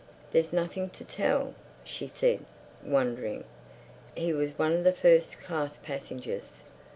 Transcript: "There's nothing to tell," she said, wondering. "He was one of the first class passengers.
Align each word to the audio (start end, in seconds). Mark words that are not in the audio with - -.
"There's 0.31 0.51
nothing 0.51 0.89
to 0.97 1.03
tell," 1.05 1.53
she 1.83 2.07
said, 2.07 2.39
wondering. 2.83 3.43
"He 4.15 4.33
was 4.33 4.57
one 4.57 4.73
of 4.73 4.83
the 4.83 4.93
first 4.93 5.39
class 5.43 5.77
passengers. 5.77 6.63